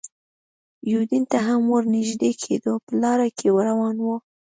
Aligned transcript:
یوډین 0.91 1.23
ته 1.31 1.37
هم 1.47 1.61
ور 1.71 1.83
نږدې 1.95 2.31
کېدو، 2.43 2.73
په 2.85 2.91
لاره 3.01 3.27
کې 3.37 3.47
روان 3.69 3.95
و. 4.03 4.07